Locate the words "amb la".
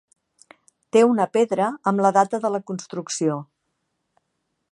1.91-2.11